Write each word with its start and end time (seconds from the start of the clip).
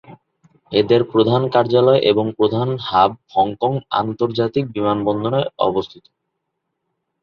এদের 0.71 1.01
প্রধান 1.03 1.41
কার্যালয় 1.49 2.01
এবং 2.11 2.25
প্রধান 2.37 2.69
হাব 2.87 3.11
হংকং 3.33 3.71
আন্তর্জাতিক 3.99 4.63
বিমানবন্দর 4.75 5.33
এ 5.39 5.43
অবস্থিত। 5.67 6.03